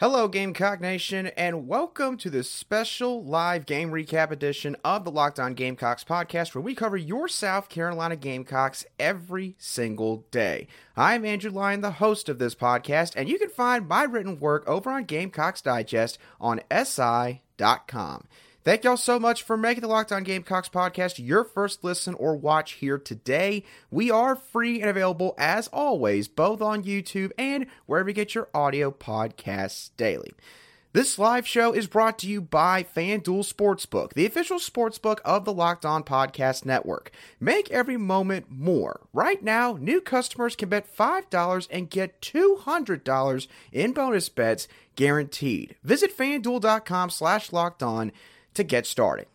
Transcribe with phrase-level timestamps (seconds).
[0.00, 5.40] Hello, Gamecock Nation, and welcome to this special live game recap edition of the Locked
[5.40, 10.68] On Gamecocks podcast, where we cover your South Carolina Gamecocks every single day.
[10.96, 14.62] I'm Andrew Lyon, the host of this podcast, and you can find my written work
[14.68, 17.42] over on Gamecocks Digest on SI.com.
[18.64, 22.36] Thank y'all so much for making the Locked On Gamecocks podcast your first listen or
[22.36, 23.64] watch here today.
[23.90, 28.48] We are free and available as always, both on YouTube and wherever you get your
[28.52, 30.32] audio podcasts daily.
[30.94, 35.52] This live show is brought to you by FanDuel Sportsbook, the official sportsbook of the
[35.52, 37.10] Locked On Podcast Network.
[37.38, 39.02] Make every moment more.
[39.12, 44.66] Right now, new customers can bet $5 and get $200 in bonus bets
[44.96, 45.76] guaranteed.
[45.84, 48.10] Visit fanduel.com slash locked on
[48.58, 49.26] to get started.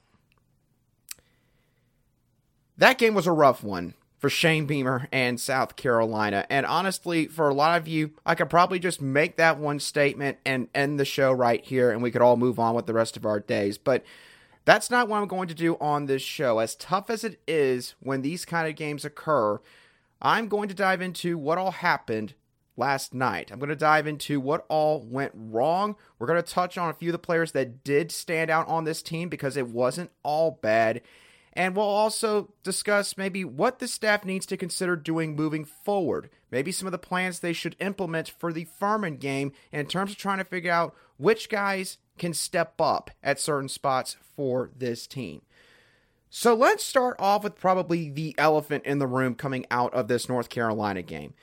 [2.78, 6.46] That game was a rough one for Shane Beamer and South Carolina.
[6.50, 10.38] And honestly, for a lot of you, I could probably just make that one statement
[10.46, 13.18] and end the show right here, and we could all move on with the rest
[13.18, 13.78] of our days.
[13.78, 14.04] But
[14.66, 16.60] that's not what I'm going to do on this show.
[16.60, 19.60] As tough as it is when these kind of games occur,
[20.22, 22.34] I'm going to dive into what all happened
[22.76, 23.52] last night.
[23.52, 25.96] I'm going to dive into what all went wrong.
[26.18, 28.84] We're going to touch on a few of the players that did stand out on
[28.84, 31.02] this team because it wasn't all bad.
[31.54, 36.30] And we'll also discuss maybe what the staff needs to consider doing moving forward.
[36.50, 40.18] Maybe some of the plans they should implement for the Furman game in terms of
[40.18, 45.44] trying to figure out which guys can step up at certain spots for this team.
[46.36, 50.28] So let's start off with probably the elephant in the room coming out of this
[50.28, 51.36] North Carolina game.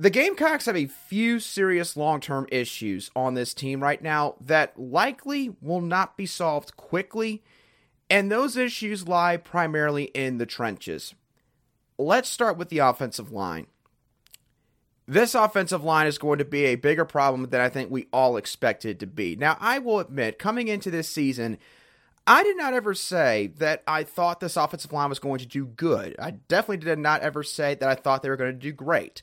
[0.00, 4.78] The Gamecocks have a few serious long term issues on this team right now that
[4.78, 7.42] likely will not be solved quickly,
[8.08, 11.14] and those issues lie primarily in the trenches.
[11.98, 13.66] Let's start with the offensive line.
[15.08, 18.36] This offensive line is going to be a bigger problem than I think we all
[18.36, 19.34] expected to be.
[19.34, 21.58] Now, I will admit, coming into this season,
[22.24, 25.66] I did not ever say that I thought this offensive line was going to do
[25.66, 26.14] good.
[26.20, 29.22] I definitely did not ever say that I thought they were going to do great.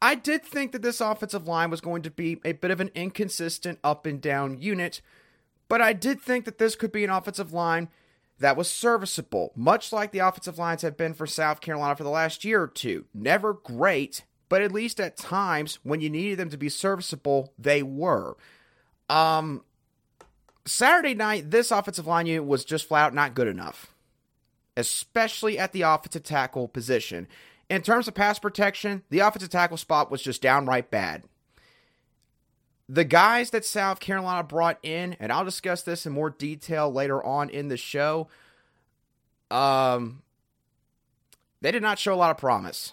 [0.00, 2.90] I did think that this offensive line was going to be a bit of an
[2.94, 5.00] inconsistent up and down unit,
[5.68, 7.88] but I did think that this could be an offensive line
[8.38, 12.10] that was serviceable, much like the offensive lines have been for South Carolina for the
[12.10, 13.06] last year or two.
[13.14, 17.82] Never great, but at least at times when you needed them to be serviceable, they
[17.82, 18.36] were.
[19.08, 19.62] Um,
[20.66, 23.94] Saturday night, this offensive line unit was just flat out not good enough,
[24.76, 27.26] especially at the offensive tackle position.
[27.68, 31.24] In terms of pass protection, the offensive tackle spot was just downright bad.
[32.88, 37.22] The guys that South Carolina brought in, and I'll discuss this in more detail later
[37.24, 38.28] on in the show,
[39.50, 40.22] um,
[41.60, 42.92] they did not show a lot of promise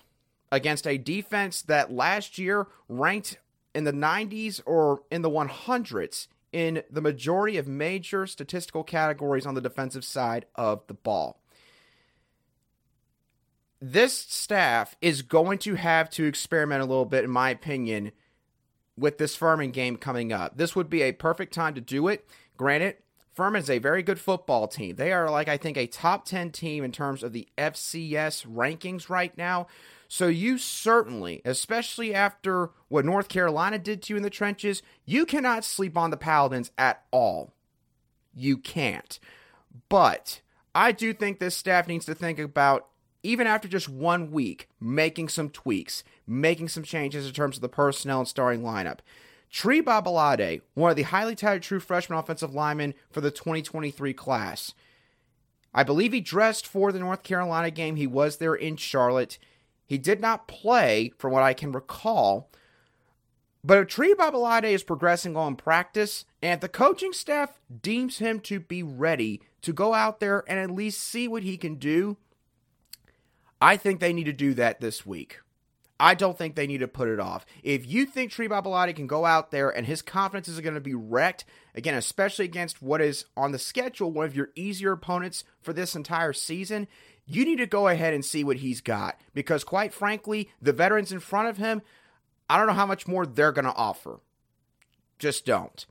[0.52, 3.38] against a defense that last year ranked
[3.76, 9.56] in the 90s or in the 100s in the majority of major statistical categories on
[9.56, 11.43] the defensive side of the ball
[13.86, 18.14] this staff is going to have to experiment a little bit, in my opinion,
[18.98, 20.56] with this Furman game coming up.
[20.56, 22.26] This would be a perfect time to do it.
[22.56, 22.96] Granted,
[23.34, 24.96] Furman's a very good football team.
[24.96, 29.10] They are, like, I think, a top 10 team in terms of the FCS rankings
[29.10, 29.68] right now.
[30.08, 35.26] So, you certainly, especially after what North Carolina did to you in the trenches, you
[35.26, 37.54] cannot sleep on the Paladins at all.
[38.34, 39.20] You can't.
[39.90, 40.40] But
[40.74, 42.88] I do think this staff needs to think about
[43.24, 47.70] even after just one week, making some tweaks, making some changes in terms of the
[47.70, 49.00] personnel and starting lineup.
[49.50, 54.74] Tree Babalade, one of the highly touted true freshman offensive linemen for the 2023 class.
[55.74, 57.96] I believe he dressed for the North Carolina game.
[57.96, 59.38] He was there in Charlotte.
[59.86, 62.50] He did not play, from what I can recall.
[63.64, 68.60] But if Tree Babalade is progressing on practice, and the coaching staff deems him to
[68.60, 72.18] be ready to go out there and at least see what he can do
[73.64, 75.40] I think they need to do that this week.
[75.98, 77.46] I don't think they need to put it off.
[77.64, 80.94] If you think Tree can go out there and his confidence is going to be
[80.94, 85.72] wrecked, again, especially against what is on the schedule, one of your easier opponents for
[85.72, 86.90] this entire season,
[87.26, 89.18] you need to go ahead and see what he's got.
[89.34, 91.84] Because quite frankly, the veterans in front of him,
[92.50, 94.20] I don't know how much more they're going to offer.
[95.20, 95.86] Just don't.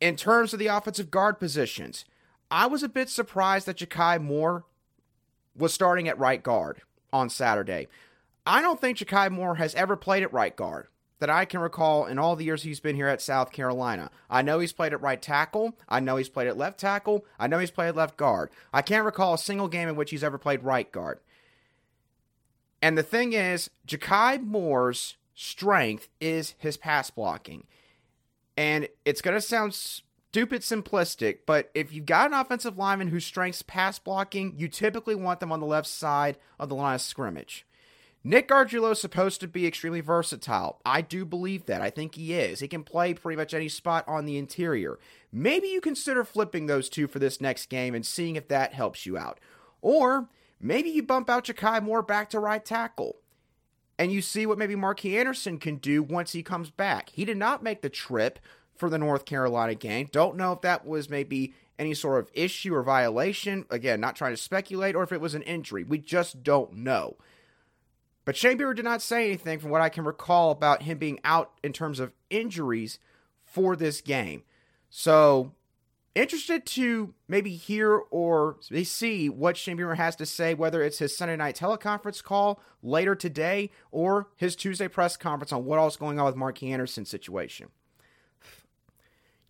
[0.00, 2.04] In terms of the offensive guard positions,
[2.50, 4.64] I was a bit surprised that Ja'Kai Moore
[5.56, 7.88] was starting at right guard on Saturday.
[8.46, 10.88] I don't think Ja'Kai Moore has ever played at right guard
[11.20, 14.10] that I can recall in all the years he's been here at South Carolina.
[14.28, 15.78] I know he's played at right tackle.
[15.88, 17.24] I know he's played at left tackle.
[17.38, 18.50] I know he's played at left guard.
[18.72, 21.20] I can't recall a single game in which he's ever played right guard.
[22.82, 27.64] And the thing is, Ja'Kai Moore's strength is his pass blocking.
[28.56, 29.78] And it's going to sound
[30.34, 35.14] stupid simplistic, but if you've got an offensive lineman who strengths pass blocking, you typically
[35.14, 37.64] want them on the left side of the line of scrimmage.
[38.24, 40.80] Nick Gargiulo is supposed to be extremely versatile.
[40.84, 41.80] I do believe that.
[41.80, 42.58] I think he is.
[42.58, 44.98] He can play pretty much any spot on the interior.
[45.30, 49.06] Maybe you consider flipping those two for this next game and seeing if that helps
[49.06, 49.38] you out.
[49.82, 50.28] Or
[50.60, 53.18] maybe you bump out Ja'Kai Moore back to right tackle
[54.00, 57.10] and you see what maybe Marky Anderson can do once he comes back.
[57.10, 58.40] He did not make the trip
[58.76, 60.08] for the North Carolina game.
[60.10, 63.64] Don't know if that was maybe any sort of issue or violation.
[63.70, 65.84] Again, not trying to speculate, or if it was an injury.
[65.84, 67.16] We just don't know.
[68.24, 71.20] But Shane Beamer did not say anything from what I can recall about him being
[71.24, 72.98] out in terms of injuries
[73.42, 74.44] for this game.
[74.88, 75.52] So,
[76.14, 81.16] interested to maybe hear or see what Shane Beamer has to say, whether it's his
[81.16, 86.18] Sunday night teleconference call later today or his Tuesday press conference on what else going
[86.18, 87.68] on with Marky Anderson's situation.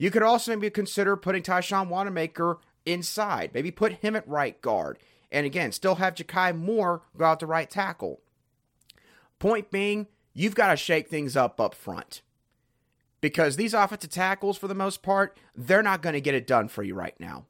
[0.04, 4.98] You could also maybe consider putting Tyshawn Wanamaker inside, maybe put him at right guard.
[5.32, 8.20] And again, still have Ja'Kai Moore go out to right tackle.
[9.38, 12.20] Point being, you've got to shake things up up front.
[13.22, 16.68] Because these offensive tackles, for the most part, they're not going to get it done
[16.68, 17.46] for you right now.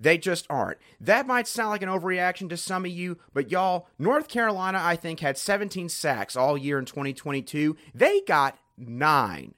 [0.00, 0.78] They just aren't.
[1.02, 4.96] That might sound like an overreaction to some of you, but y'all, North Carolina, I
[4.96, 7.76] think, had 17 sacks all year in 2022.
[7.94, 9.52] They got nine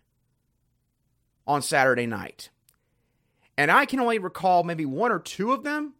[1.46, 2.50] on Saturday night.
[3.56, 5.94] And I can only recall maybe one or two of them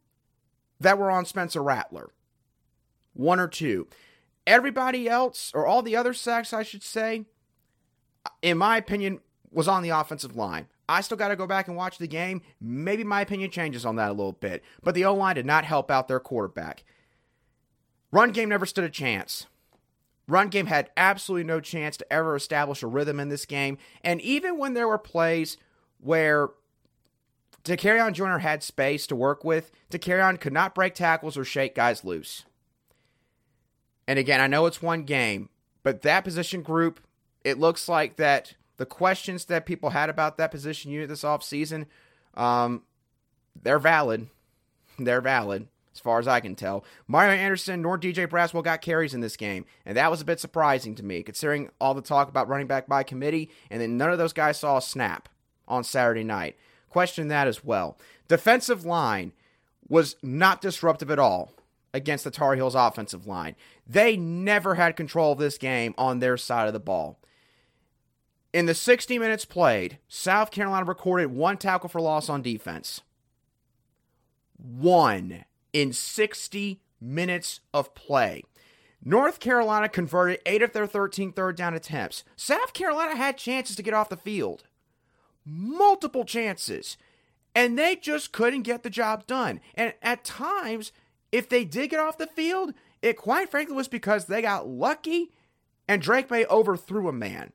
[0.81, 2.11] that were on Spencer Rattler.
[3.13, 3.87] One or two.
[4.47, 7.25] Everybody else, or all the other sacks, I should say,
[8.43, 9.21] in my opinion,
[9.51, 10.67] was on the offensive line.
[10.89, 12.43] I still got to go back and watch the game.
[12.61, 14.63] Maybe my opinion changes on that a little bit.
[14.83, 16.85] But the O line did not help out their quarterback.
[18.13, 19.47] Run game never stood a chance.
[20.27, 23.77] Run game had absolutely no chance to ever establish a rhythm in this game.
[24.03, 25.59] And even when there were plays
[26.01, 26.51] where
[27.65, 32.05] Dakereon Joyner had space to work with, Dakereon could not break tackles or shake guys
[32.05, 32.45] loose.
[34.07, 35.49] And again, I know it's one game,
[35.83, 37.01] but that position group,
[37.43, 41.87] it looks like that the questions that people had about that position unit this offseason,
[42.35, 42.83] um,
[43.63, 44.29] they're valid.
[44.99, 46.85] They're valid, as far as I can tell.
[47.07, 50.41] Mario Anderson nor DJ Braswell got carries in this game, and that was a bit
[50.41, 54.11] surprising to me, considering all the talk about running back by committee, and then none
[54.11, 55.29] of those guys saw a snap
[55.69, 56.57] on Saturday night.
[56.89, 57.97] Question that as well.
[58.29, 59.33] Defensive line
[59.89, 61.53] was not disruptive at all
[61.93, 63.55] against the Tar Heels offensive line.
[63.87, 67.21] They never had control of this game on their side of the ball.
[68.53, 73.01] In the 60 minutes played, South Carolina recorded one tackle for loss on defense.
[74.57, 75.45] One
[75.75, 78.45] in 60 minutes of play.
[79.05, 82.25] North Carolina converted 8 of their 13 third down attempts.
[82.37, 84.65] South Carolina had chances to get off the field.
[85.45, 86.97] Multiple chances.
[87.55, 89.61] And they just couldn't get the job done.
[89.75, 90.91] And at times,
[91.31, 92.73] if they did get off the field,
[93.03, 95.33] it quite frankly was because they got lucky
[95.87, 97.53] and Drake Maye overthrew a man.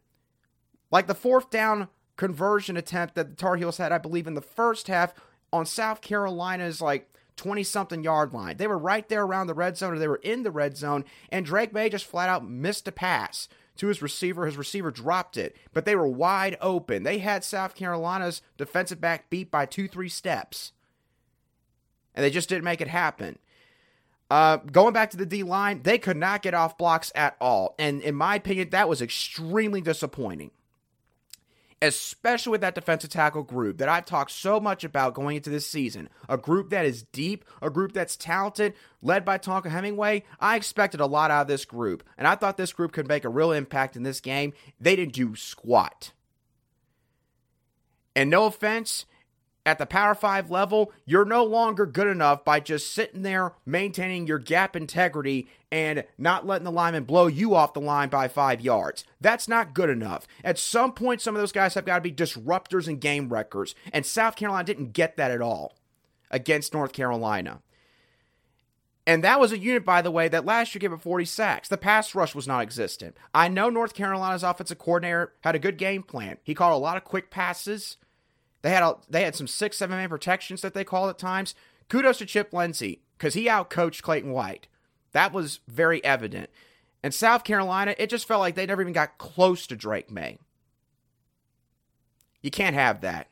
[0.92, 4.42] Like the fourth down conversion attempt that the Tar Heels had, I believe, in the
[4.42, 5.14] first half
[5.52, 8.58] on South Carolina's like 20 something yard line.
[8.58, 11.06] They were right there around the red zone, or they were in the red zone,
[11.32, 13.48] and Drake Maye just flat out missed a pass
[13.78, 14.46] to his receiver.
[14.46, 17.04] His receiver dropped it, but they were wide open.
[17.04, 20.74] They had South Carolina's defensive back beat by two, three steps,
[22.14, 23.40] and they just didn't make it happen.
[24.30, 27.74] Uh, going back to the D line, they could not get off blocks at all.
[27.80, 30.52] And in my opinion, that was extremely disappointing.
[31.82, 35.66] Especially with that defensive tackle group that I've talked so much about going into this
[35.66, 36.10] season.
[36.28, 40.24] A group that is deep, a group that's talented, led by Tonka Hemingway.
[40.42, 43.24] I expected a lot out of this group, and I thought this group could make
[43.24, 44.52] a real impact in this game.
[44.80, 46.12] They didn't do squat.
[48.14, 49.06] And no offense,
[49.70, 54.26] at the Power 5 level, you're no longer good enough by just sitting there maintaining
[54.26, 58.62] your gap integrity and not letting the lineman blow you off the line by five
[58.62, 59.04] yards.
[59.22, 60.26] That's not good enough.
[60.44, 63.76] At some point, some of those guys have got to be disruptors and game wreckers,
[63.94, 65.76] and South Carolina didn't get that at all
[66.32, 67.62] against North Carolina.
[69.06, 71.70] And that was a unit, by the way, that last year gave up 40 sacks.
[71.70, 73.16] The pass rush was non existent.
[73.36, 76.38] I know North Carolina's offensive coordinator had a good game plan.
[76.44, 77.98] He called a lot of quick passes.
[78.62, 81.56] They had a, they had some six seven man protections that they called at times.
[81.88, 84.68] Kudos to Chip Lindsey because he outcoached Clayton White.
[85.12, 86.50] That was very evident.
[87.02, 90.38] And South Carolina, it just felt like they never even got close to Drake Maye.
[92.42, 93.28] You can't have that.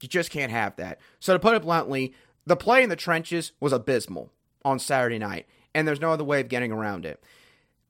[0.00, 0.98] You just can't have that.
[1.18, 2.14] So to put it bluntly,
[2.46, 4.30] the play in the trenches was abysmal
[4.64, 7.22] on Saturday night, and there's no other way of getting around it.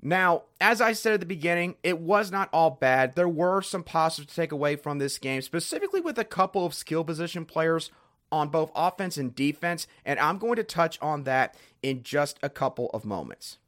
[0.02, 3.14] Now, as I said at the beginning, it was not all bad.
[3.14, 6.75] There were some positives to take away from this game, specifically with a couple of
[6.75, 7.90] skill position players
[8.33, 12.49] on both offense and defense, and I'm going to touch on that in just a
[12.49, 13.59] couple of moments.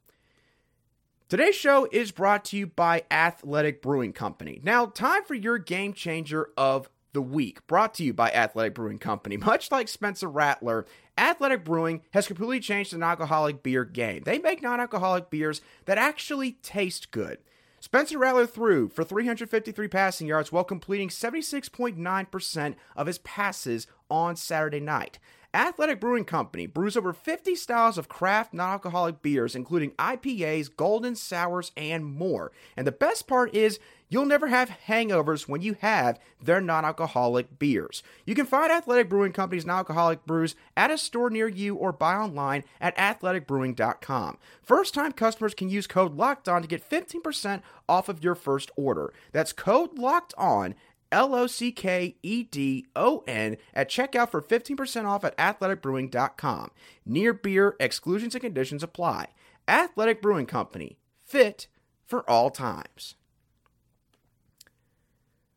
[1.29, 4.59] Today's show is brought to you by Athletic Brewing Company.
[4.63, 8.99] Now, time for your game changer of the week, brought to you by Athletic Brewing
[8.99, 9.37] Company.
[9.53, 10.85] Much like Spencer Rattler,
[11.17, 14.23] Athletic Brewing has completely changed the non alcoholic beer game.
[14.25, 17.39] They make non alcoholic beers that actually taste good.
[17.79, 24.79] Spencer Rattler threw for 353 passing yards while completing 76.9% of his passes on Saturday
[24.79, 25.19] night.
[25.53, 31.15] Athletic Brewing Company brews over 50 styles of craft non alcoholic beers, including IPAs, golden
[31.15, 32.51] sours, and more.
[32.75, 33.79] And the best part is,
[34.13, 38.03] you'll never have hangovers when you have their non alcoholic beers.
[38.25, 41.91] You can find Athletic Brewing Company's non alcoholic brews at a store near you or
[41.91, 44.37] buy online at athleticbrewing.com.
[44.61, 48.69] First time customers can use code LOCKED ON to get 15% off of your first
[48.75, 49.11] order.
[49.31, 50.75] That's code LOCKED ON
[51.11, 56.69] L O C K E D O N at checkout for 15% off at athleticbrewing.com.
[57.03, 59.29] Near beer, exclusions and conditions apply.
[59.67, 61.67] Athletic Brewing Company, fit
[62.05, 63.15] for all times.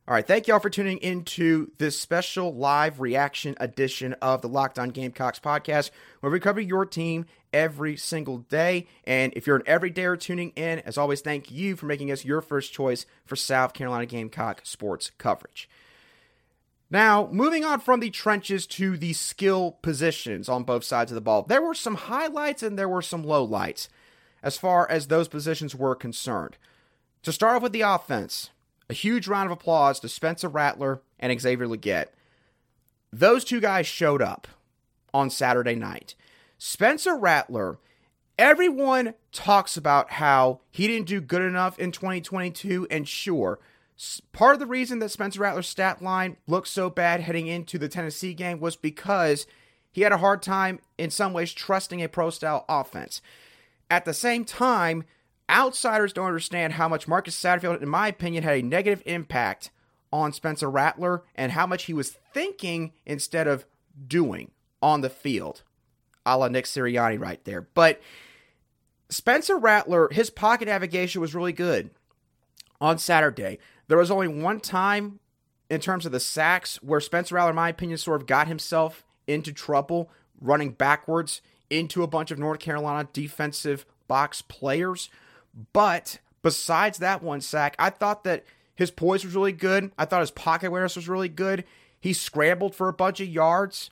[0.08, 4.78] All right, thank y'all for tuning into this special live reaction edition of the Locked
[4.78, 8.86] On Gamecocks podcast, where we cover your team every single day.
[9.02, 12.40] And if you're an everydayer tuning in, as always, thank you for making us your
[12.40, 15.68] first choice for South Carolina Gamecock sports coverage.
[16.88, 21.20] Now, moving on from the trenches to the skill positions on both sides of the
[21.20, 23.88] ball, there were some highlights and there were some lowlights
[24.40, 26.58] as far as those positions were concerned.
[27.24, 28.50] To start off with the offense,
[28.88, 32.08] a huge round of applause to Spencer Rattler and Xavier Legette.
[33.12, 34.48] Those two guys showed up
[35.14, 36.14] on Saturday night.
[36.58, 37.78] Spencer Rattler,
[38.38, 43.58] everyone talks about how he didn't do good enough in 2022, and sure,
[44.32, 47.88] part of the reason that Spencer Rattler's stat line looked so bad heading into the
[47.88, 49.46] Tennessee game was because
[49.90, 53.22] he had a hard time, in some ways, trusting a pro style offense.
[53.90, 55.04] At the same time,
[55.50, 59.70] outsiders don't understand how much Marcus Satterfield, in my opinion, had a negative impact
[60.12, 63.66] on Spencer Rattler and how much he was thinking instead of
[64.06, 64.50] doing
[64.82, 65.62] on the field.
[66.24, 67.62] A la Nick Sirianni right there.
[67.62, 68.00] But
[69.08, 71.90] Spencer Rattler, his pocket navigation was really good
[72.80, 73.58] on Saturday.
[73.88, 75.20] There was only one time
[75.70, 79.04] in terms of the sacks where Spencer Rattler, in my opinion, sort of got himself
[79.26, 80.10] into trouble
[80.40, 85.08] running backwards into a bunch of North Carolina defensive box players.
[85.72, 88.44] But besides that one sack, I thought that
[88.74, 89.90] his poise was really good.
[89.98, 91.64] I thought his pocket awareness was really good.
[91.98, 93.90] He scrambled for a bunch of yards.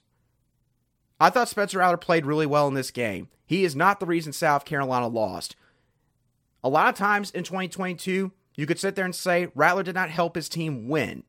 [1.19, 3.29] I thought Spencer Rattler played really well in this game.
[3.47, 5.57] He is not the reason South Carolina lost.
[6.63, 10.11] A lot of times in 2022, you could sit there and say Rattler did not
[10.11, 11.25] help his team win.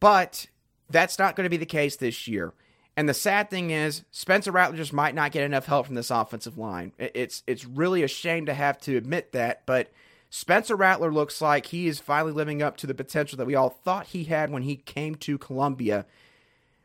[0.00, 0.46] But
[0.90, 2.52] that's not going to be the case this year.
[2.96, 6.10] And the sad thing is, Spencer Rattler just might not get enough help from this
[6.10, 6.92] offensive line.
[6.98, 9.90] It's it's really a shame to have to admit that, but
[10.28, 13.70] Spencer Rattler looks like he is finally living up to the potential that we all
[13.70, 16.06] thought he had when he came to Columbia.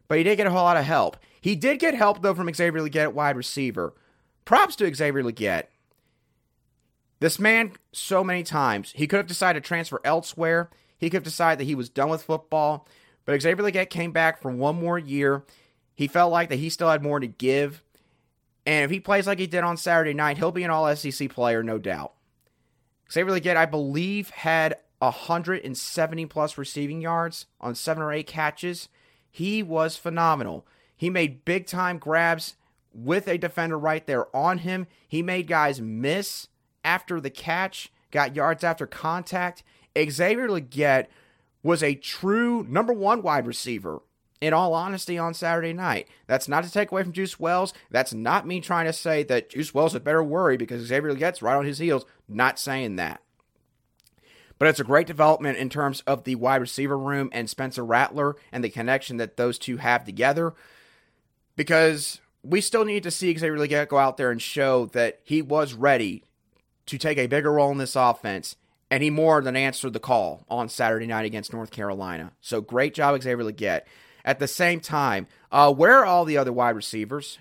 [0.08, 1.18] But he didn't get a whole lot of help.
[1.42, 3.94] He did get help though from Xavier Legette at wide receiver.
[4.46, 5.66] Props to Xavier Legette.
[7.20, 10.70] This man, so many times, he could have decided to transfer elsewhere.
[10.98, 12.88] He could have decided that he was done with football.
[13.26, 15.44] But Xavier Legette came back for one more year.
[15.98, 17.82] He felt like that he still had more to give.
[18.68, 21.28] And if he plays like he did on Saturday night, he'll be an all SEC
[21.32, 22.14] player, no doubt.
[23.12, 28.90] Xavier Legette, I believe, had 170 plus receiving yards on seven or eight catches.
[29.32, 30.68] He was phenomenal.
[30.96, 32.54] He made big time grabs
[32.94, 34.86] with a defender right there on him.
[35.08, 36.48] He made guys miss
[36.84, 39.64] after the catch, got yards after contact.
[39.98, 41.08] Xavier Legette
[41.64, 44.02] was a true number one wide receiver
[44.42, 46.08] in all honesty, on Saturday night.
[46.28, 47.74] That's not to take away from Juice Wells.
[47.90, 51.42] That's not me trying to say that Juice Wells had better worry because Xavier gets
[51.42, 52.06] right on his heels.
[52.28, 53.22] Not saying that.
[54.60, 58.36] But it's a great development in terms of the wide receiver room and Spencer Rattler
[58.52, 60.54] and the connection that those two have together.
[61.56, 65.42] Because we still need to see Xavier Legette go out there and show that he
[65.42, 66.24] was ready
[66.88, 68.56] to take a bigger role in this offense.
[68.90, 72.32] And he more than answered the call on Saturday night against North Carolina.
[72.40, 73.82] So great job, Xavier Legette.
[74.28, 77.40] At the same time, uh, where are all the other wide receivers?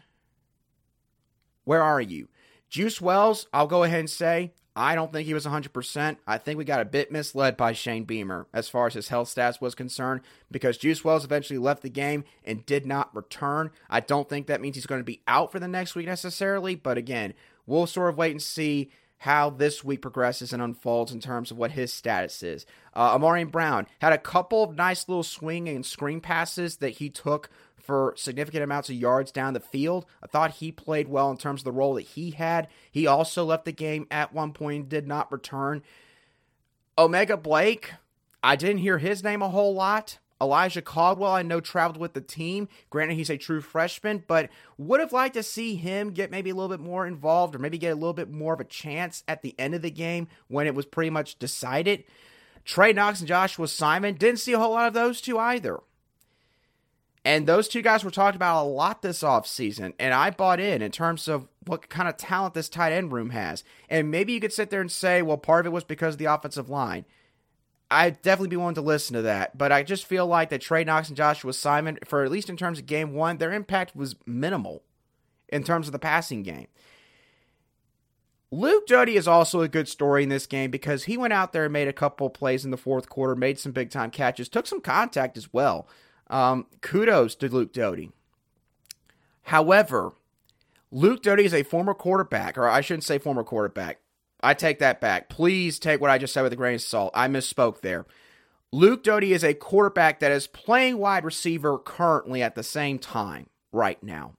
[1.64, 2.28] Where are you?
[2.69, 6.19] Juice Wells, I'll go ahead and say, I don't think he was 100%.
[6.28, 9.35] I think we got a bit misled by Shane Beamer as far as his health
[9.35, 13.73] stats was concerned because Juice Wells eventually left the game and did not return.
[13.90, 16.76] I don't think that means he's going to be out for the next week necessarily,
[16.76, 17.35] but again,
[17.66, 18.93] we'll sort of wait and see
[19.26, 22.64] how this week progresses and unfolds in terms of what his status is.
[22.95, 27.11] Uh, Ahmarean Brown had a couple of nice little swing and screen passes that he
[27.11, 30.06] took for significant amounts of yards down the field.
[30.23, 32.68] I thought he played well in terms of the role that he had.
[32.88, 35.83] He also left the game at one point and did not return.
[36.97, 37.95] O'Mega Blake,
[38.45, 40.21] I didn't hear his name a whole lot.
[40.40, 42.69] Elijah Caldwell, I know, traveled with the team.
[42.90, 46.55] Granted, he's a true freshman, but would have liked to see him get maybe a
[46.55, 49.43] little bit more involved or maybe get a little bit more of a chance at
[49.43, 52.05] the end of the game when it was pretty much decided.
[52.64, 55.81] Trey Knox and Joshua Simon, didn't see a whole lot of those two either.
[57.25, 60.81] And those two guys were talked about a lot this offseason, and I bought in
[60.81, 63.64] in terms of what kind of talent this tight end room has.
[63.88, 66.19] And maybe you could sit there and say, well, part of it was because of
[66.19, 67.05] the offensive line.
[67.90, 69.57] I'd definitely be willing to listen to that.
[69.57, 72.57] But I just feel like that Trey Knox and Joshua Simon, for at least in
[72.57, 74.83] terms of game one, their impact was minimal
[75.49, 76.66] in terms of the passing game.
[78.50, 81.64] Luke Doty is also a good story in this game because he went out there
[81.64, 84.66] and made a couple plays in the fourth quarter, made some big time catches, took
[84.66, 85.88] some contact as well.
[86.28, 88.12] Um, kudos to Luke Doty.
[89.43, 90.12] However,
[90.90, 93.99] Luke Doty is a former quarterback, or I shouldn't say former quarterback.
[94.40, 95.28] I take that back.
[95.28, 97.12] Please take what I just said with a grain of salt.
[97.14, 98.07] I misspoke there.
[98.73, 103.49] Luke Doty is a quarterback that is playing wide receiver currently at the same time,
[103.73, 104.35] right now.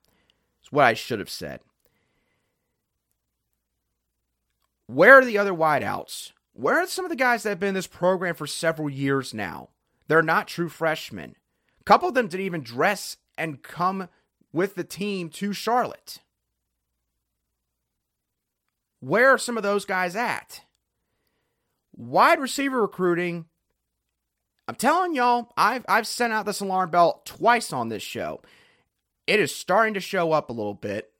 [0.61, 1.61] It's what I should have said.
[4.87, 6.33] Where are the other wideouts?
[6.53, 9.33] Where are some of the guys that have been in this program for several years
[9.33, 9.69] now?
[10.07, 11.35] They're not true freshmen.
[11.81, 14.09] A couple of them didn't even dress and come
[14.51, 16.19] with the team to Charlotte.
[18.99, 20.61] Where are some of those guys at?
[21.95, 23.45] Wide receiver recruiting.
[24.67, 28.41] I'm telling y'all, I've I've sent out this alarm bell twice on this show.
[29.25, 31.11] It is starting to show up a little bit.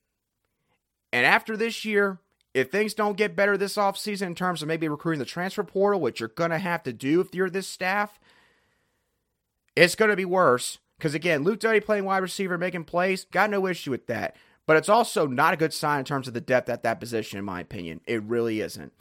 [1.12, 2.19] And after this year,
[2.53, 6.01] if things don't get better this offseason in terms of maybe recruiting the transfer portal,
[6.01, 8.19] which you're going to have to do if you're this staff,
[9.75, 10.79] it's going to be worse.
[10.98, 14.35] Because again, Luke Doty playing wide receiver, making plays, got no issue with that.
[14.68, 17.40] But it's also not a good sign in terms of the depth at that position,
[17.40, 18.01] in my opinion.
[18.06, 18.94] It really isn't.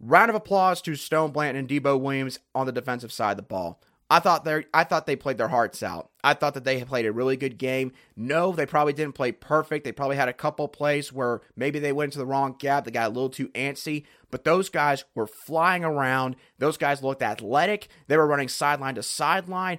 [0.00, 3.42] Round of applause to Stone Blanton and Debo Williams on the defensive side of the
[3.42, 3.80] ball.
[4.10, 6.10] I thought they I thought they played their hearts out.
[6.22, 7.92] I thought that they played a really good game.
[8.16, 9.84] No, they probably didn't play perfect.
[9.84, 12.84] They probably had a couple plays where maybe they went to the wrong gap.
[12.84, 14.04] They got a little too antsy.
[14.30, 16.36] But those guys were flying around.
[16.58, 17.88] Those guys looked athletic.
[18.06, 19.78] They were running sideline to sideline.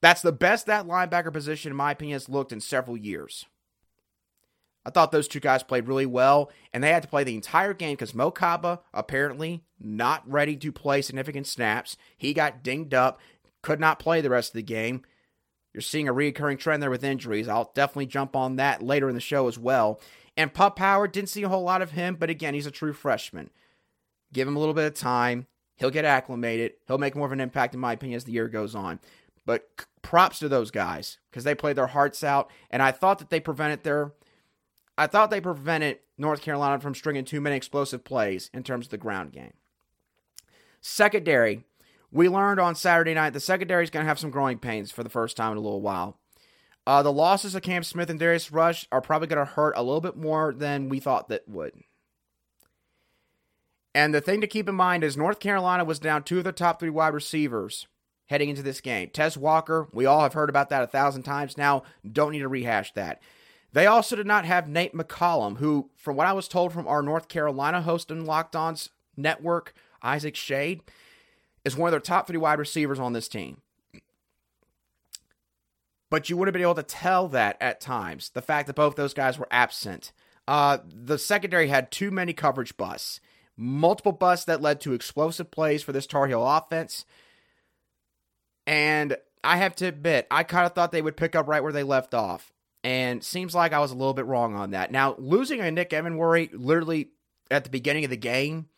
[0.00, 3.46] That's the best that linebacker position, in my opinion, has looked in several years.
[4.84, 7.74] I thought those two guys played really well, and they had to play the entire
[7.74, 11.98] game because Mo Kaba apparently not ready to play significant snaps.
[12.16, 13.20] He got dinged up,
[13.62, 15.02] could not play the rest of the game.
[15.74, 17.46] You're seeing a recurring trend there with injuries.
[17.46, 20.00] I'll definitely jump on that later in the show as well.
[20.36, 22.94] And Pup Howard didn't see a whole lot of him, but again, he's a true
[22.94, 23.50] freshman.
[24.32, 25.46] Give him a little bit of time.
[25.76, 26.72] He'll get acclimated.
[26.86, 29.00] He'll make more of an impact, in my opinion, as the year goes on.
[29.44, 32.50] But props to those guys because they played their hearts out.
[32.70, 34.12] And I thought that they prevented their,
[34.96, 38.90] I thought they prevented North Carolina from stringing too many explosive plays in terms of
[38.90, 39.54] the ground game.
[40.80, 41.64] Secondary,
[42.10, 45.02] we learned on Saturday night the secondary is going to have some growing pains for
[45.02, 46.18] the first time in a little while.
[46.86, 49.82] Uh, the losses of Cam Smith and Darius Rush are probably going to hurt a
[49.82, 51.72] little bit more than we thought that would.
[53.94, 56.52] And the thing to keep in mind is North Carolina was down two of their
[56.52, 57.86] top three wide receivers
[58.30, 59.10] heading into this game.
[59.10, 61.82] Tez Walker, we all have heard about that a thousand times now.
[62.10, 63.20] Don't need to rehash that.
[63.72, 67.02] They also did not have Nate McCollum, who, from what I was told from our
[67.02, 70.82] North Carolina host and Locked On's network, Isaac Shade,
[71.64, 73.62] is one of their top three wide receivers on this team.
[76.08, 78.94] But you would have been able to tell that at times, the fact that both
[78.94, 80.12] those guys were absent.
[80.46, 83.20] Uh, the secondary had too many coverage busts,
[83.56, 87.04] multiple busts that led to explosive plays for this Tar Heel offense.
[88.70, 91.72] And I have to admit, I kind of thought they would pick up right where
[91.72, 92.52] they left off.
[92.84, 94.92] And seems like I was a little bit wrong on that.
[94.92, 97.10] Now, losing a Nick Emmanwori literally
[97.50, 98.68] at the beginning of the game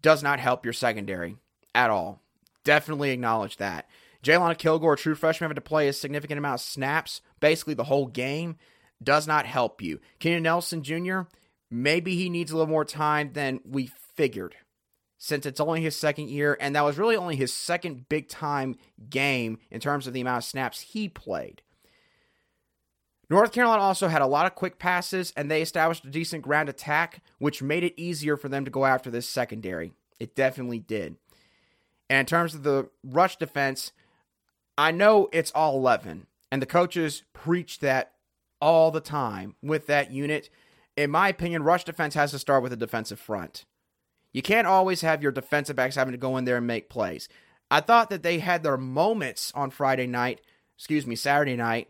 [0.00, 1.36] does not help your secondary
[1.74, 2.22] at all.
[2.64, 3.86] Definitely acknowledge that.
[4.22, 8.06] Jaylon Kilgore, true freshman, having to play a significant amount of snaps, basically the whole
[8.06, 8.56] game,
[9.02, 10.00] does not help you.
[10.20, 11.20] Keenan Nelson Jr.,
[11.70, 14.56] maybe he needs a little more time than we figured
[15.18, 18.76] since it's only his second year, and that was really only his second big time
[19.08, 21.62] game in terms of the amount of snaps he played.
[23.30, 26.68] North Carolina also had a lot of quick passes, and they established a decent ground
[26.68, 29.92] attack, which made it easier for them to go after this secondary.
[30.20, 31.16] It definitely did.
[32.10, 33.92] And in terms of the rush defense,
[34.76, 38.12] I know it's all 11, and the coaches preach that
[38.60, 40.50] all the time with that unit.
[40.96, 43.64] in my opinion, rush defense has to start with a defensive front.
[44.34, 47.28] You can't always have your defensive backs having to go in there and make plays.
[47.70, 50.42] I thought that they had their moments on Friday night,
[50.76, 51.88] excuse me, Saturday night.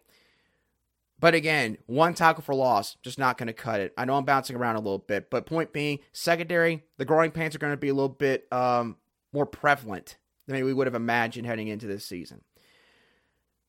[1.19, 3.95] But again, one tackle for loss, just not going to cut it.
[3.97, 7.55] I know I'm bouncing around a little bit, but point being, secondary, the growing pains
[7.55, 8.99] are going to be a little bit um,
[9.33, 12.43] more prevalent than we would have imagined heading into this season.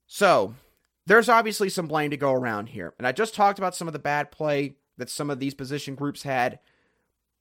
[0.05, 0.53] So,
[1.05, 2.93] there's obviously some blame to go around here.
[2.97, 5.95] And I just talked about some of the bad play that some of these position
[5.95, 6.59] groups had.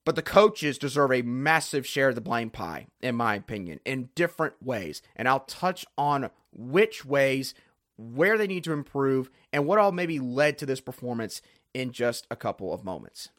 [0.04, 4.10] But the coaches deserve a massive share of the blame pie, in my opinion, in
[4.14, 5.00] different ways.
[5.16, 7.54] And I'll touch on which ways,
[7.96, 11.40] where they need to improve, and what all maybe led to this performance
[11.72, 13.30] in just a couple of moments.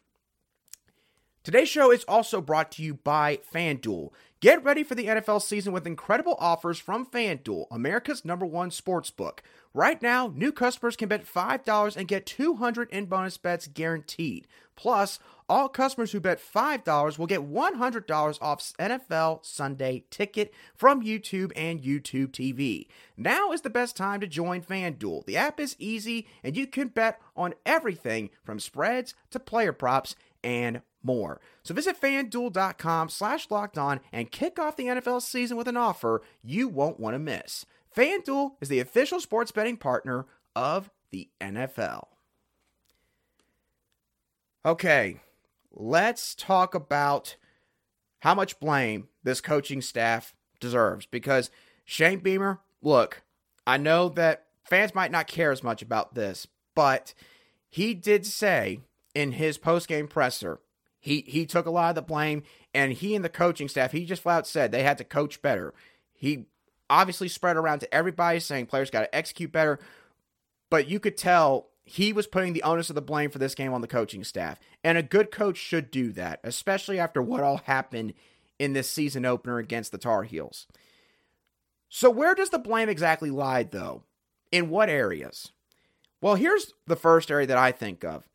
[1.43, 4.09] Today's show is also brought to you by FanDuel.
[4.45, 9.09] Get ready for the NFL season with incredible offers from FanDuel, America's number one sports
[9.09, 9.41] book.
[9.73, 14.45] Right now, new customers can bet $5 and get 200 in bonus bets guaranteed.
[14.75, 15.17] Plus,
[15.49, 21.81] all customers who bet $5 will get $100 off NFL Sunday ticket from YouTube and
[21.81, 22.85] YouTube TV.
[23.17, 25.25] Now is the best time to join FanDuel.
[25.25, 30.15] The app is easy and you can bet on everything from spreads to player props
[30.43, 31.39] and more.
[31.63, 36.21] So visit fanduel.com slash locked on and kick off the NFL season with an offer
[36.43, 37.65] you won't want to miss.
[37.95, 42.07] FanDuel is the official sports betting partner of the NFL.
[44.65, 45.21] Okay,
[45.71, 47.35] let's talk about
[48.19, 51.51] how much blame this coaching staff deserves because
[51.85, 53.21] Shane Beamer, look,
[53.67, 57.13] I know that fans might not care as much about this, but
[57.69, 58.79] he did say
[59.13, 60.59] in his post-game presser,
[61.05, 62.41] he he took a lot of the blame
[62.73, 65.39] and he and the coaching staff, he just flat out said they had to coach
[65.39, 65.71] better.
[66.15, 66.47] He
[66.89, 69.79] obviously spread around to everybody saying players got to execute better.
[70.71, 73.71] But you could tell he was putting the onus of the blame for this game
[73.71, 74.59] on the coaching staff.
[74.83, 78.15] And a good coach should do that, especially after what all happened
[78.57, 80.65] in this season opener against the Tar Heels.
[81.87, 84.01] So, where does the blame exactly lie, though?
[84.51, 85.51] In what areas?
[86.19, 88.27] Well, here's the first area that I think of.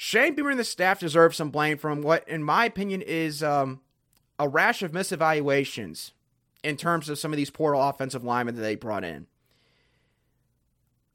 [0.00, 3.80] Shane Beamer and the staff deserve some blame from what, in my opinion, is um,
[4.38, 6.12] a rash of misevaluations
[6.62, 9.26] in terms of some of these portal offensive linemen that they brought in.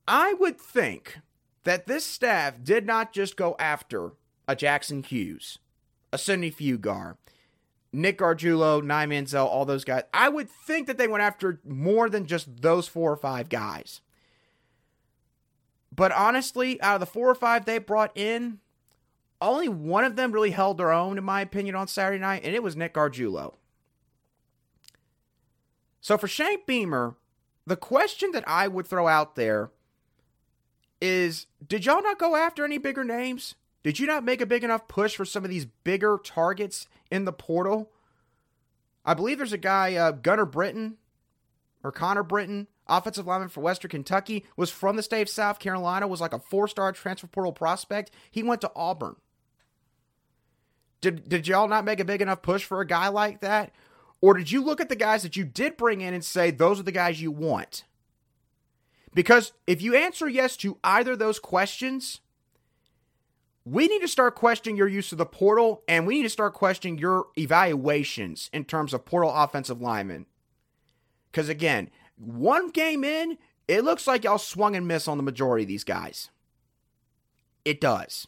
[0.05, 1.19] I would think
[1.63, 4.11] that this staff did not just go after
[4.49, 5.59] a Jackson Hughes,
[6.11, 7.15] a Sidney Fugar,
[7.93, 10.03] Nick Gargiulo, Nye Manziel, all those guys.
[10.13, 14.01] I would think that they went after more than just those four or five guys.
[15.95, 18.59] But honestly, out of the four or five they brought in,
[19.41, 22.55] only one of them really held their own, in my opinion, on Saturday night, and
[22.55, 23.55] it was Nick Gargiulo.
[26.01, 27.15] So for Shane Beamer,
[27.65, 29.71] the question that I would throw out there
[31.01, 33.55] is did y'all not go after any bigger names?
[33.83, 37.25] Did you not make a big enough push for some of these bigger targets in
[37.25, 37.91] the portal?
[39.05, 40.97] I believe there's a guy, uh, Gunner Britton
[41.83, 46.07] or Connor Britton, offensive lineman for Western Kentucky, was from the state of South Carolina,
[46.07, 48.11] was like a four star transfer portal prospect.
[48.31, 49.17] He went to Auburn.
[51.03, 53.73] Did, did y'all not make a big enough push for a guy like that?
[54.21, 56.79] Or did you look at the guys that you did bring in and say, those
[56.79, 57.83] are the guys you want?
[59.13, 62.21] Because if you answer yes to either those questions,
[63.65, 66.53] we need to start questioning your use of the portal and we need to start
[66.53, 70.25] questioning your evaluations in terms of portal offensive linemen.
[71.29, 73.37] Because again, one game in,
[73.67, 76.29] it looks like y'all swung and missed on the majority of these guys.
[77.65, 78.25] It does.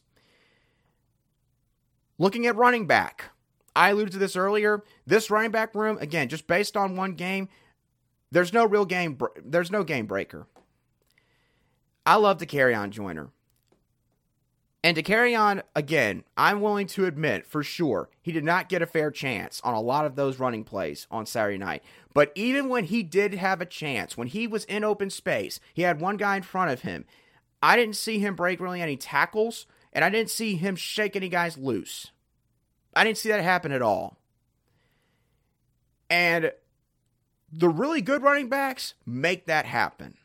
[2.17, 3.25] Looking at running back,
[3.75, 4.84] I alluded to this earlier.
[5.06, 7.49] This running back room, again, just based on one game,
[8.32, 9.17] there's no real game.
[9.43, 10.47] There's no game breaker.
[12.06, 13.30] I love Dakereon Joyner.
[14.84, 19.10] And Dakereon again, I'm willing to admit for sure, he did not get a fair
[19.10, 21.84] chance on a lot of those running plays on Saturday night.
[22.13, 25.82] But even when he did have a chance, when he was in open space, he
[25.82, 27.06] had one guy in front of him.
[27.63, 29.65] I didn't see him break really any tackles,
[29.96, 32.12] and I didn't see him shake any guys loose.
[32.94, 34.18] I didn't see that happen at all.
[36.10, 36.52] And
[37.52, 40.18] the really good running backs make that happen.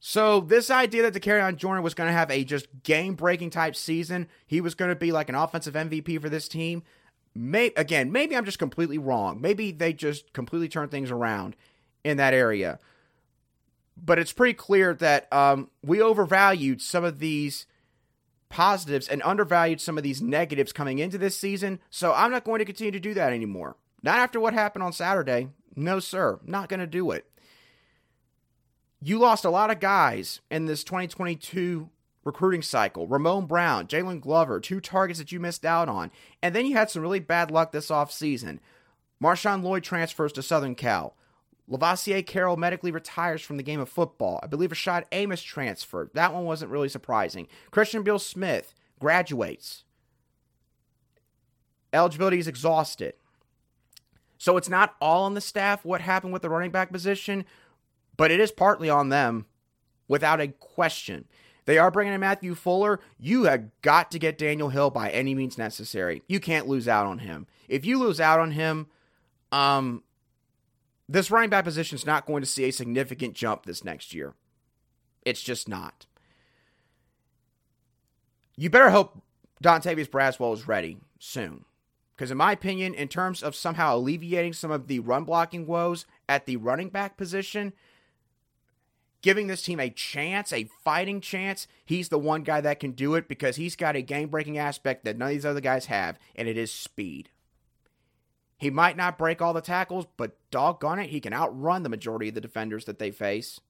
[0.00, 4.28] So this idea that Dakereon Jordan was going to have a just game-breaking type season,
[4.46, 6.82] he was going to be like an offensive MVP for this team.
[7.34, 9.40] May again, maybe I'm just completely wrong.
[9.40, 11.56] Maybe they just completely turned things around
[12.04, 12.78] in that area.
[13.96, 17.66] But it's pretty clear that um, we overvalued some of these
[18.48, 21.80] positives and undervalued some of these negatives coming into this season.
[21.90, 23.76] So I'm not going to continue to do that anymore.
[24.02, 25.48] Not after what happened on Saturday.
[25.74, 26.38] No, sir.
[26.44, 27.26] Not going to do it.
[29.00, 31.90] You lost a lot of guys in this 2022
[32.24, 33.06] recruiting cycle.
[33.06, 36.10] Ramon Brown, Jaylon Glover, two targets that you missed out on.
[36.42, 38.60] And then you had some really bad luck this offseason.
[39.22, 41.16] Marshawn Lloyd transfers to Southern Cal.
[41.70, 44.38] Lovasea Carroll medically retires from the game of football.
[44.42, 46.10] I believe Rashad Amos transferred.
[46.14, 47.48] That one wasn't really surprising.
[47.70, 49.84] Christian Beal Smith graduates.
[51.92, 53.14] Eligibility is exhausted.
[54.36, 57.44] So it's not all on the staff what happened with the running back position,
[58.16, 59.46] but it is partly on them
[60.06, 61.26] without a question.
[61.64, 63.00] They are bringing in Matthew Fuller.
[63.18, 66.22] You have got to get Daniel Hill by any means necessary.
[66.28, 67.46] You can't lose out on him.
[67.68, 68.88] If you lose out on him,
[69.50, 70.02] um,
[71.08, 74.34] this running back position is not going to see a significant jump this next year.
[75.22, 76.06] It's just not.
[78.56, 79.22] You better hope
[79.62, 81.64] Dontavius Braswell is ready soon.
[82.14, 86.06] Because, in my opinion, in terms of somehow alleviating some of the run blocking woes
[86.28, 87.72] at the running back position,
[89.20, 93.16] giving this team a chance, a fighting chance, he's the one guy that can do
[93.16, 96.18] it because he's got a game breaking aspect that none of these other guys have,
[96.36, 97.30] and it is speed.
[98.56, 102.28] He might not break all the tackles, but doggone it, he can outrun the majority
[102.28, 103.60] of the defenders that they face.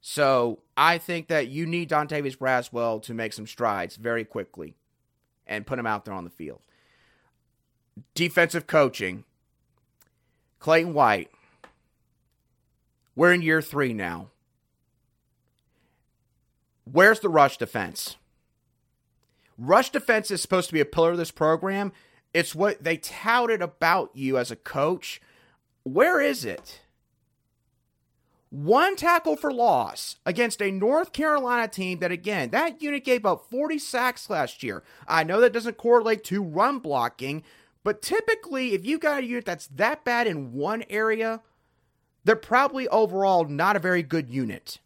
[0.00, 4.76] So I think that you need Dontavius Braswell to make some strides very quickly
[5.46, 6.60] and put him out there on the field.
[8.14, 9.24] Defensive coaching.
[10.60, 11.30] Clayton White.
[13.16, 14.28] We're in year three now.
[16.84, 18.16] Where's the rush defense?
[19.58, 21.92] Rush defense is supposed to be a pillar of this program.
[22.36, 25.22] It's what they touted about you as a coach.
[25.84, 26.82] Where is it?
[28.50, 33.46] One tackle for loss against a North Carolina team that, again, that unit gave up
[33.50, 34.82] 40 sacks last year.
[35.08, 37.42] I know that doesn't correlate to run blocking,
[37.82, 41.40] but typically, if you got a unit that's that bad in one area,
[42.24, 44.78] they're probably overall not a very good unit.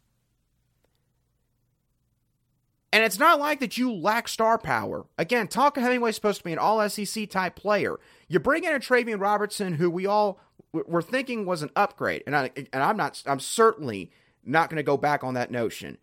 [2.93, 5.05] And it's not like that you lack star power.
[5.17, 7.99] Again, Tonka Hemingway's supposed to be an all SEC type player.
[8.27, 10.39] You bring in a Travian Robertson, who we all
[10.73, 13.21] were thinking was an upgrade, and I and I'm not.
[13.25, 14.11] I'm certainly
[14.43, 15.97] not going to go back on that notion.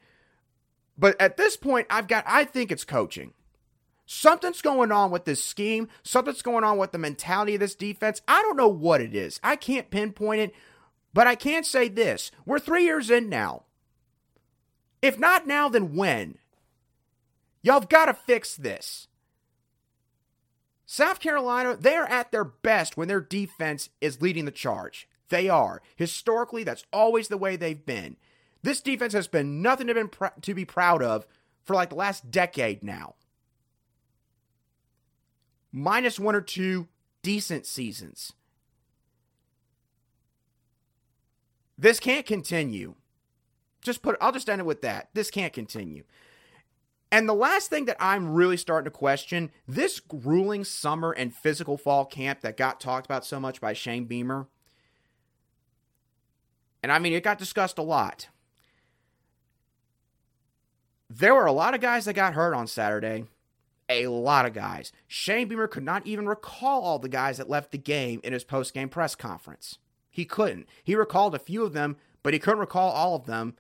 [0.96, 2.24] But at this point, I've got.
[2.26, 3.32] I think it's coaching.
[4.06, 5.88] Something's going on with this scheme.
[6.02, 8.22] Something's going on with the mentality of this defense.
[8.26, 9.38] I don't know what it is.
[9.42, 10.54] I can't pinpoint it,
[11.12, 13.64] but I can say this: we're three years in now.
[15.02, 16.38] If not now, then when?
[17.62, 19.08] Y'all have got to fix this.
[20.86, 25.08] South Carolina, they are at their best when their defense is leading the charge.
[25.28, 25.82] They are.
[25.96, 28.16] Historically, that's always the way they've been.
[28.62, 31.26] This defense has been nothing to, been pr- to be proud of
[31.62, 33.14] for like the last decade now.
[35.70, 36.88] Minus one or two
[37.22, 38.32] decent seasons.
[41.76, 42.94] This can't continue.
[43.82, 45.10] Just put I'll just end it with that.
[45.14, 46.04] This can't continue.
[47.10, 51.78] And the last thing that I'm really starting to question this grueling summer and physical
[51.78, 54.46] fall camp that got talked about so much by Shane Beamer.
[56.82, 58.28] And I mean, it got discussed a lot.
[61.08, 63.24] There were a lot of guys that got hurt on Saturday.
[63.88, 64.92] A lot of guys.
[65.06, 68.44] Shane Beamer could not even recall all the guys that left the game in his
[68.44, 69.78] post game press conference.
[70.10, 70.68] He couldn't.
[70.84, 73.56] He recalled a few of them, but he couldn't recall all of them.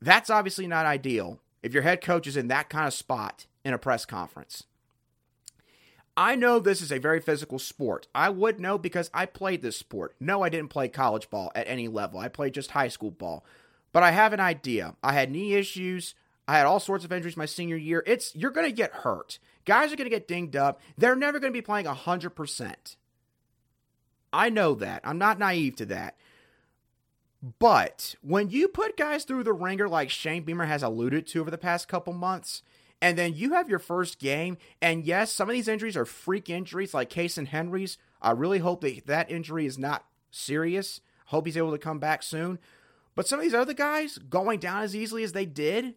[0.00, 3.74] That's obviously not ideal if your head coach is in that kind of spot in
[3.74, 4.64] a press conference.
[6.16, 8.06] I know this is a very physical sport.
[8.14, 10.14] I would know because I played this sport.
[10.20, 12.18] No, I didn't play college ball at any level.
[12.20, 13.44] I played just high school ball.
[13.92, 14.96] But I have an idea.
[15.02, 16.14] I had knee issues.
[16.46, 18.02] I had all sorts of injuries my senior year.
[18.06, 19.38] It's you're going to get hurt.
[19.64, 20.80] Guys are going to get dinged up.
[20.98, 22.96] They're never going to be playing 100%.
[24.32, 25.00] I know that.
[25.04, 26.16] I'm not naive to that.
[27.42, 31.50] But when you put guys through the ringer like Shane Beamer has alluded to over
[31.50, 32.62] the past couple months,
[33.00, 36.50] and then you have your first game, and yes, some of these injuries are freak
[36.50, 37.96] injuries like Cason Henry's.
[38.20, 41.00] I really hope that that injury is not serious.
[41.26, 42.58] Hope he's able to come back soon.
[43.14, 45.94] But some of these other guys going down as easily as they did,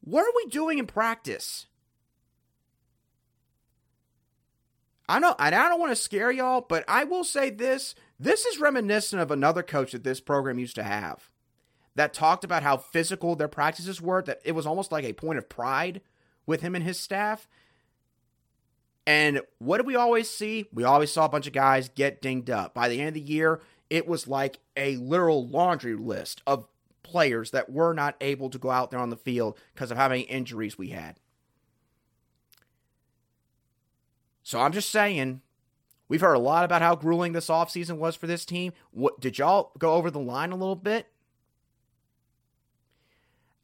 [0.00, 1.66] what are we doing in practice?
[5.08, 8.46] I know, and I don't want to scare y'all, but I will say this this
[8.46, 11.30] is reminiscent of another coach that this program used to have
[11.94, 15.38] that talked about how physical their practices were, that it was almost like a point
[15.38, 16.00] of pride
[16.46, 17.48] with him and his staff.
[19.06, 20.66] And what did we always see?
[20.72, 22.72] We always saw a bunch of guys get dinged up.
[22.72, 26.68] By the end of the year, it was like a literal laundry list of
[27.02, 30.08] players that were not able to go out there on the field because of how
[30.08, 31.18] many injuries we had.
[34.44, 35.42] So I'm just saying,
[36.12, 38.74] We've heard a lot about how grueling this offseason was for this team.
[38.90, 41.06] What did y'all go over the line a little bit?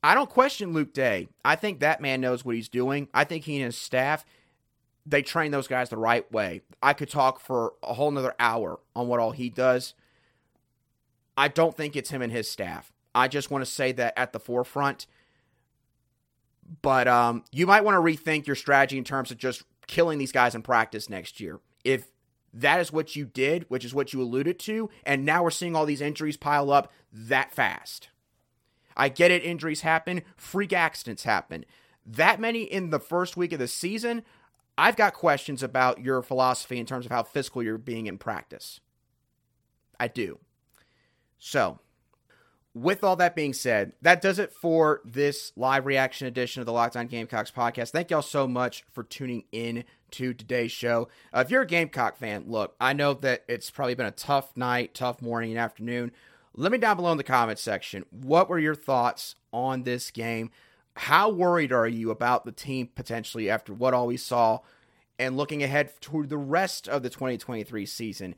[0.03, 1.29] I don't question Luke Day.
[1.45, 3.09] I think that man knows what he's doing.
[3.13, 4.25] I think he and his staff,
[5.05, 6.63] they train those guys the right way.
[6.83, 9.93] I could talk for a whole nother hour on what all he does.
[11.37, 12.95] I don't think it's him and his staff.
[13.15, 15.07] I just want to say that at the forefront.
[16.81, 20.33] But um, you might want to rethink your strategy in terms of just killing these
[20.33, 21.61] guys in practice next year.
[21.85, 22.07] If
[22.53, 25.77] that is what you did, which is what you alluded to, and now we're seeing
[25.77, 28.09] all these injuries pile up that fast.
[28.97, 31.65] I get it, injuries happen, freak accidents happen.
[32.05, 34.25] That many in the first week of the season,
[34.77, 38.81] I've got questions about your philosophy in terms of how physical you're being in practice.
[40.01, 40.39] I do.
[41.39, 41.81] So,
[42.83, 46.73] with all that being said, that does it for this live reaction edition of the
[46.73, 47.91] Locked On Gamecocks podcast.
[47.91, 51.09] Thank y'all so much for tuning in to today's show.
[51.35, 54.57] Uh, if you're a Gamecock fan, look, I know that it's probably been a tough
[54.57, 56.13] night, tough morning and afternoon.
[56.55, 58.05] Let me down below in the comments section.
[58.11, 60.51] What were your thoughts on this game?
[60.95, 64.61] How worried are you about the team potentially after what all we saw
[65.19, 68.35] and looking ahead to the rest of the 2023 season?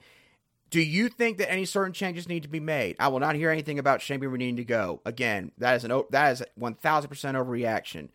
[0.70, 2.96] Do you think that any certain changes need to be made?
[3.00, 5.00] I will not hear anything about Shane needing to go.
[5.04, 8.08] Again, that is an that is 1000% overreaction.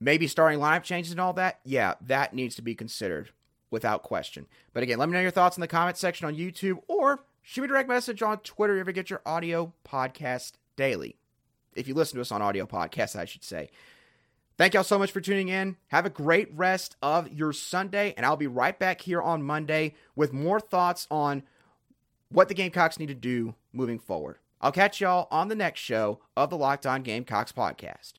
[0.00, 1.60] Maybe starting lineup changes and all that?
[1.64, 3.30] Yeah, that needs to be considered
[3.70, 4.46] without question.
[4.72, 7.62] But again, let me know your thoughts in the comment section on YouTube or shoot
[7.62, 11.16] me a direct message on Twitter if you get your audio podcast daily.
[11.74, 13.70] If you listen to us on audio podcast, I should say.
[14.62, 15.76] Thank y'all so much for tuning in.
[15.88, 19.94] Have a great rest of your Sunday, and I'll be right back here on Monday
[20.14, 21.42] with more thoughts on
[22.28, 24.38] what the Gamecocks need to do moving forward.
[24.60, 28.10] I'll catch y'all on the next show of the Locked On Gamecocks podcast.